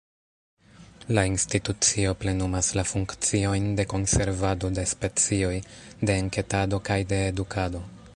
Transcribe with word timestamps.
La 1.17 1.23
institucio 1.31 2.13
plenumas 2.23 2.69
la 2.79 2.85
funkciojn 2.91 3.67
de 3.81 3.85
konservado 3.93 4.71
de 4.79 4.87
specioj, 4.93 5.53
de 6.11 6.17
enketado 6.23 6.81
kaj 6.89 6.99
de 7.13 7.21
edukado. 7.27 7.83